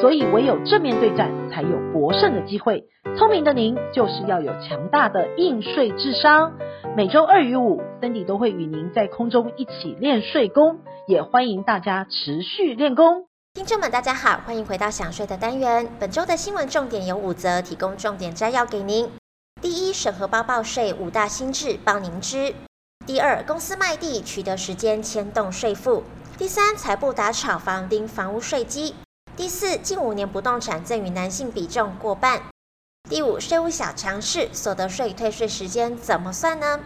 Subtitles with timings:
[0.00, 2.84] 所以唯有正面对战，才有博胜的机会。
[3.16, 6.52] 聪明的您，就是要有强大的应税智商。
[6.94, 13.26] 每周二与五，Cindy 都会与您在空中一起练税功，也欢迎大家持续练功。
[13.54, 15.88] 听众们，大家好，欢迎回到想税的单元。
[15.98, 19.10] 本周的新闻重点有五则，提供重点摘要给您。
[19.62, 22.52] 第一，审核包报税五大新制报您知。
[23.06, 26.02] 第二，公司卖地取得时间牵动税负。
[26.36, 28.94] 第三，财部打炒房丁房屋税基。
[29.36, 32.42] 第四，近五年不动产赠与男性比重过半。
[33.10, 36.80] 第五，税务小常识，所得税退税时间怎么算呢？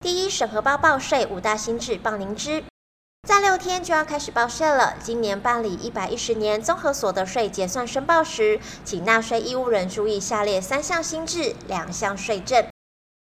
[0.00, 2.64] 第一，审核包报税五大新制报您知，
[3.28, 4.94] 在六天就要开始报税了。
[5.02, 12.66] 今年办理一百一十年综合所得税结算申报时，请纳税义务人注意下列三项新制，两项税证。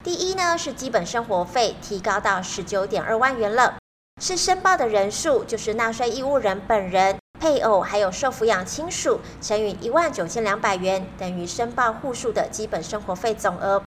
[0.05, 3.77] 第一呢，是基本生活费提高到十九点二万元了，
[4.23, 7.19] 是申报的人数，就是纳税义务人本人。
[7.39, 13.83] 配偶还有受抚养亲属乘以一万九千两百元，等于申报户数的基本生活费总额，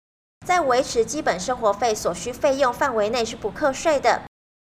[0.47, 4.23] 在维持基本生活费所需费用范围内是不课税的。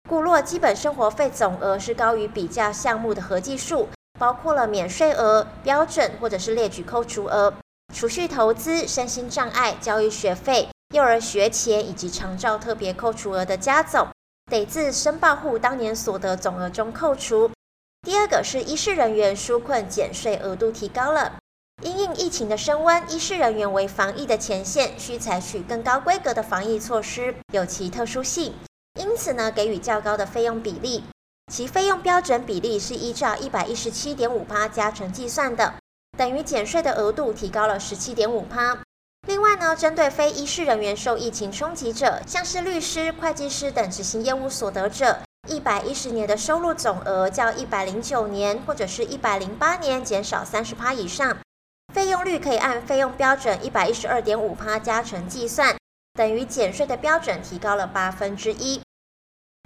[0.08, 3.88] 故若基本生活费总额是高于比较项目的合计数，
[4.18, 7.54] 包括了免税额、标准或者是列举扣除额、
[7.94, 14.08] 储蓄投资、身心障碍、教育学费、幼儿学前以及长照特别扣除额的加总，
[14.50, 17.50] 得自申报户当年所得总额中扣除。
[18.02, 21.38] 第二个是医事人员纾困减税额度提高了，
[21.82, 28.54] 因应疫情的升温，医事人员为防疫的前线，需采取更高规格的防疫措施，有其特殊性，
[28.98, 31.04] 因此呢，给予较高的费用比例，
[31.52, 35.74] 其费用标准比例是依照一百一十七点五趴加成计算的，
[36.18, 38.76] 等于减税的额度提高了十七点五趴。
[39.28, 45.20] 另外呢，针对非医事人员受疫情冲击者，像是律师、会计师等执行业务所得者。
[45.48, 51.36] 一百一十年的收入总额较一百零九年或者是一百零八年减少三十趴以上，
[51.92, 55.76] 费用率可以按费用标准一百一十二点五趴加成计算，
[56.14, 58.80] 等于减税的标准提高了八分之一。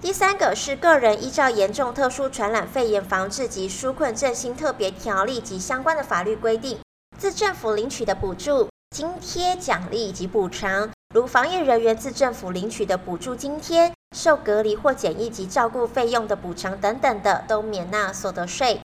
[0.02, 6.78] 第三个是个人依照严重特殊传染肺炎防治及纾困振兴特别条例及相关的法律规定，
[7.18, 13.92] 自政府领取的补助、津贴、奖励以及补偿，如防疫人员自政府领取的补助津贴。
[14.16, 18.80] 受隔离或检疫及照顾费用的补偿等等的，都免纳所得税。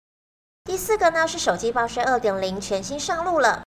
[0.64, 3.62] 第四个呢是手机报税二点零全新上路了。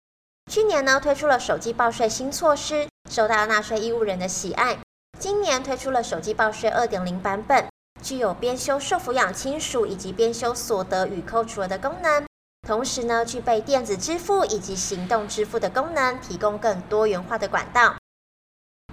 [0.52, 4.78] 去年呢推出了手机报税新措施，受到纳税义务人的喜爱。
[5.20, 7.66] 今年推出了手机报税二点零版本，
[8.00, 12.24] 具有编修受抚养亲属以及编修所得与扣除额的功能，
[12.68, 17.96] 同时呢具备电子支付以及行动支付的功能，提供更多元化的管道。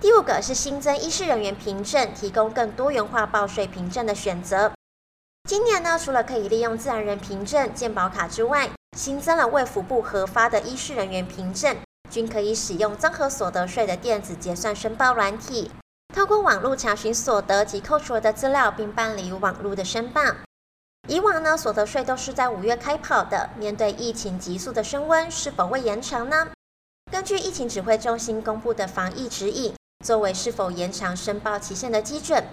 [0.02, 4.72] 第五个是新增医事人员凭证，提供更多元化报税凭证的选择。
[5.48, 8.68] 今年呢，除了可以利用自然人凭证、健保卡之外，
[8.98, 11.76] 新增了卫福部核发的医事人员凭证，
[12.10, 15.70] 均可以使用综合所得税的电子结算申报软体，
[16.12, 20.20] 透过网络查询所得及扣除的资料，并办理网络的申报。
[21.06, 26.48] 以往呢，所得税都是在五月开跑的，面对疫情急速的升温，是否会延长呢？
[27.08, 29.72] 根据疫情指挥中心公布的防疫指引。
[30.02, 32.44] 作为是否延长申报期限的基准，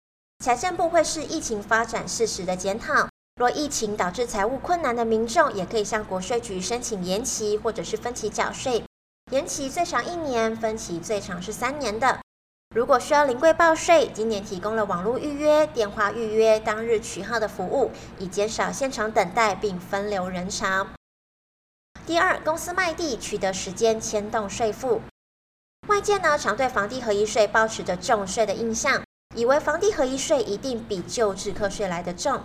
[0.44, 3.10] 财政部会视疫情发展适时的检讨。
[3.38, 8.84] 若疫情导致财务困难的民众，也可以向国税局申请延期或者是分期缴税，
[9.32, 12.20] 延期最长一年，分期最长是三年的。
[12.76, 20.86] 如果需要临柜报税，今年提供了网络预约、电话预约、当日取号的服务，以减少现场等待并分流人潮。
[22.06, 25.02] 第二，公司卖地取得时间牵动税负。
[25.90, 29.02] 外界呢常对房地合一税抱持着重税的印象，
[29.36, 32.44] 以为房地合一税一定比旧制课税来得重。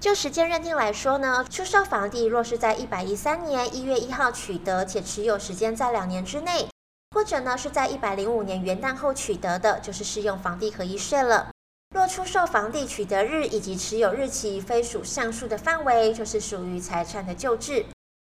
[0.00, 6.68] 就时间认定来说呢，出售房地若是在一百一三年一月一号取得，且持有时间在两年之内，
[7.10, 11.50] 或者呢是在一百零五年元旦后取得的，就是适用房地合一税了。
[11.92, 17.84] 若出售房地取得日以及持有日期非属上述的范围，就是属于财产的旧制。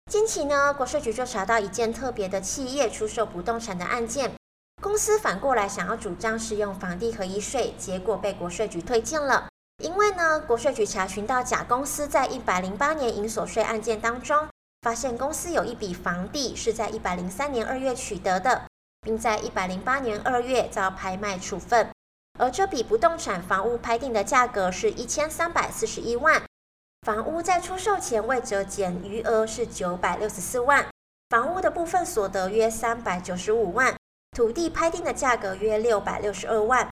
[0.09, 4.33] 近期呢，国税局就查到一件特别的企业出售不动产的案件，
[4.81, 9.49] 公司反过来想要主张适用房地合一税，结果被国税局推荐了。
[9.85, 14.49] 因为呢，国税局查询到甲公司在一百零八年营所税案件当中，
[14.81, 18.63] 发现公司有一笔房地是在一百零三年二月取得的，
[19.03, 21.87] 并在一百零八年二月遭拍卖处分。
[22.39, 26.43] 而这笔不动产房屋拍定的价格是一千三百四十一万，
[27.09, 30.87] 房屋在出售前未折减余额是九百六十四万，
[31.31, 33.97] 房屋的部分所得约三百九十五万，
[34.33, 36.87] 土地拍定的价格约六百六十二万，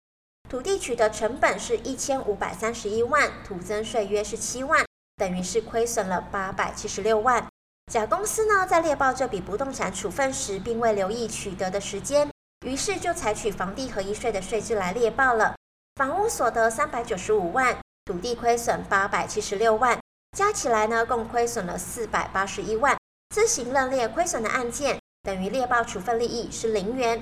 [0.47, 4.85] 土地取得成本是一千五百三十一万，土增税约是七万，
[5.17, 7.47] 等于是亏损了八百七十六万。
[7.91, 12.29] 甲公司呢在猎报这笔不动产处分时，并未留意取得的时间。
[12.67, 15.55] 于是就采取房地合一税的税制来列报了，
[15.95, 17.75] 房屋所得三百九十五万，
[18.05, 19.99] 土地亏损八百七十六万，
[20.33, 22.97] 加起来呢共亏损了四百八十一万。
[23.33, 27.21] 自行认列亏损的案件，等于列报处分利益是零元。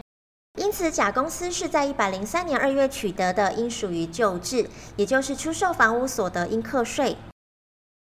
[0.58, 7.16] 因此，甲公司是在一百零三年二月取得的，应属于旧制，也就是出售房屋所得应课税。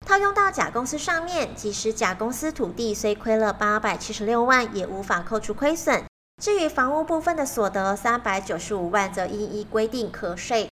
[0.06, 6.02] 套用到甲公司上面，即使甲公司土地虽亏了八百七十六万，也无法扣除亏损。
[6.42, 10.70] 至于房屋部分的所得三百九十五万，则一一规定课税。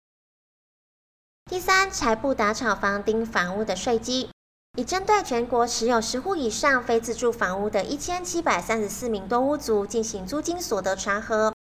[1.51, 4.31] 第三，财部打炒房丁房屋的税基，
[4.79, 11.53] 已针对全国持有十户以上非自住房屋的一千七百三十四名多屋族进行租金所得查核。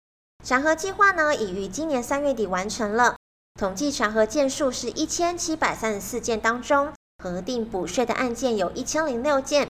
[0.44, 3.16] 查核计划呢，已于今年三月底完成了。
[3.58, 6.92] 统计查核件数是一千七百三十四件，当中
[7.22, 9.68] 核定补税的案件有一千零六件，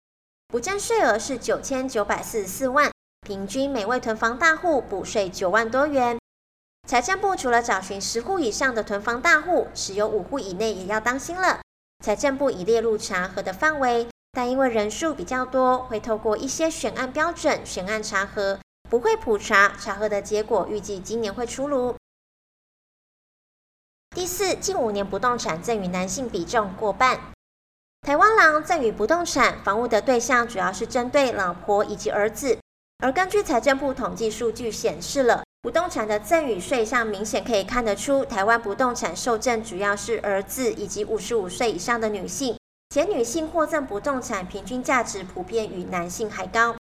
[0.48, 2.90] 补征税额是九千九百四十四万。
[3.28, 6.18] 平均每位囤房大户补税九万多元。
[6.88, 11.60] 财政部除了找寻十户以上的囤房大户，持有五户以内也要当心了。
[12.04, 19.76] 财政部已列入查核的范围，但因为人数比较多，会透过一些选案标准选案查核，不会普查。
[19.80, 21.96] 查核的结果预计今年会出炉。
[24.16, 27.20] 第四，近五年不动产赠与男性比重过半。
[28.02, 32.60] 台湾狼赠与不动产房屋的对象主要是针对老婆以及儿子。
[33.00, 42.56] 而根据财政部统计数据显示了不动产的赠与税上，明显可以看得出，台湾不动产受赠主要是儿子以及五十五岁以上的女性，
[42.92, 46.76] 且女性获赠不动产平均价值普遍与男性还高。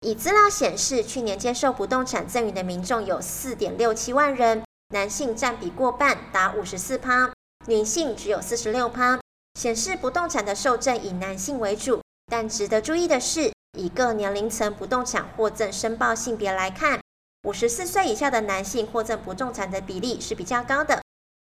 [0.00, 7.30] 以资料显示，去年接受不动产赠与的民众有四点六七万人，男性占比过半，达五十四趴，
[7.66, 9.20] 女性只有四十六趴，
[9.54, 12.00] 显示不动产的受赠以男性为主。
[12.28, 16.98] 但值得注意的是，以各年龄层不动产获赠申报性别来看，
[17.46, 21.00] 五十四岁以下的男性获赠不动产的比例是比较高的，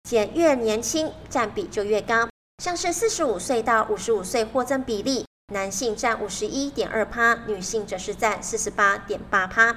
[0.08, 2.26] 且越年轻占比就越高。
[2.64, 9.76] 像是四十五岁到五十五岁获赠比例，男性占五十一点二趴，女性则是占四十八点八趴。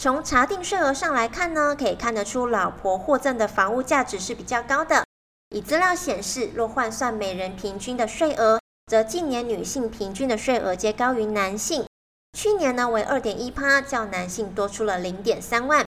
[0.00, 5.04] 从查定税额上来看呢，可以看得出老婆获赠的房屋价值是比较高的。
[5.54, 8.58] 以资料显示，若换算每人平均的税额。
[8.86, 11.86] 则近年女性平均的税额皆高于男性，
[12.32, 15.84] 去年呢为二点一趴，较男性多出了零点三万。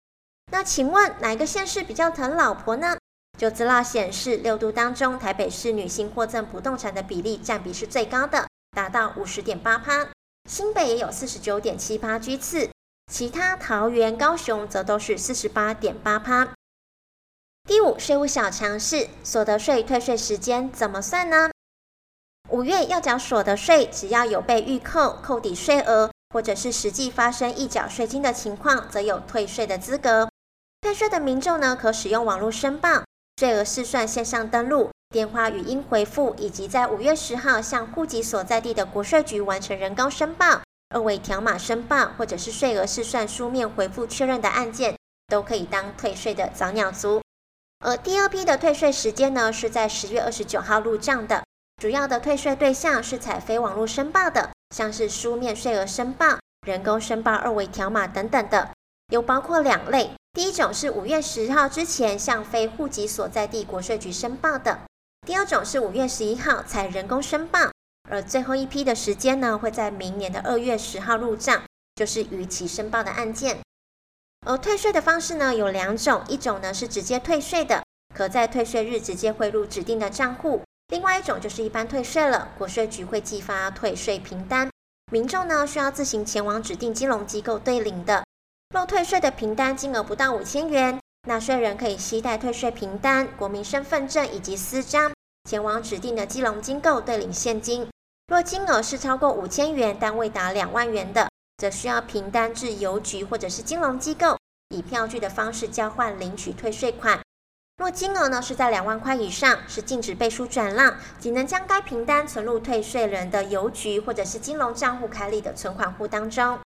[0.51, 2.97] 那请问哪一个县市比较疼老婆呢？
[3.38, 10.09] 就资料显示，六都当中，台北市女性获赠不动产的比例占比是最高的，达到五十点八趴，
[10.49, 12.69] 新北也有四十九点七趴居次，
[13.11, 16.49] 其他桃园、高雄则都是四十八点八趴。
[17.63, 21.49] 第五，税务小常识，所得税退税时间怎么算呢？
[22.49, 30.30] 五月要缴所得税，只要有被预扣、扣抵税额，或者是实际发生预缴税金的情况，则有退税的资格。
[30.81, 33.04] 退税的民众呢，可使用网络申报、
[33.38, 44.95] 税额试算线上登录、电话语音回复，以及在五月十号向户籍所在地的国税局完成人工申报、二维条码申报，或者是税额试算书面回复确认的案件，
[45.28, 47.21] 都可以当退税的早鸟族。
[47.83, 51.44] 而第二批的退税时间呢，是在十月二十九号入账的。
[51.81, 58.71] 主要的退税对象是采非网络申报的，像是书面税额申报、人工申报二维条码等等的，
[59.11, 60.11] 有包括两类。
[60.33, 64.80] 第一种是五月十号之前向非户籍所在地国税局申报的；
[65.28, 67.69] 第二种是五月十一号才人工申报，
[68.09, 71.61] 而最后一批的时间呢，会在明年的二月十号入账，
[71.95, 73.59] 就是逾期申报的案件。
[74.47, 77.83] 而退税的方式呢，有两种，一种呢是直接退税的，
[78.16, 80.61] 可在退税日直接汇入指定的账户。
[80.92, 84.69] 另外一种就是一般退税了，国税局会寄发退税凭单，
[85.10, 88.26] 民众呢需要自行前往指定金融机构对领的。
[88.76, 95.14] 若退税的凭单金额不到五千元，纳税人可以携带退税凭单、国民身份证以及私章，
[95.50, 97.88] 前往指定的金融机构对领现金。
[98.28, 104.38] 若金额是超过五千元但未达两万元的，则需要凭单至邮局或者是金融机构，
[104.76, 107.21] 以票据的方式交换领取退税款。
[107.78, 116.59] 若金额呢是在两万块以上，是禁止背书转让，仅能将该凭单存入退税人的邮局或者是金融账户开立的存款户当中。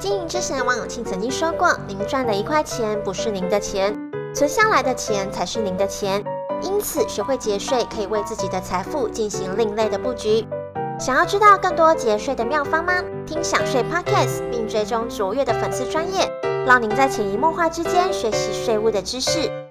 [0.00, 3.96] 经营之神王永庆曾经说过：“您赚的一块钱不是您的钱。”
[4.34, 6.24] 存下来的钱才是您的钱。
[6.62, 10.44] 因此，学会节税可以为自己的财富进行另类的布局。
[10.98, 13.04] 想要知道更多节税的妙方吗？
[13.24, 16.28] 听享税 Podcast，并追踪卓越的粉丝专业，
[16.66, 19.63] 让您在潜移默化之间学习税务的知识。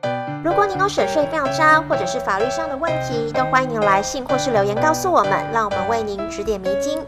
[0.43, 6.99] 如果您有省税妙招，或者是法律上的问题，都欢迎您来信或是留言告诉我们，让我们为您指点迷津。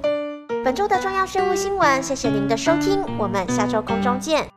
[0.64, 4.55] 本周的重要税务新闻，谢谢您的收听，我们下周空中见。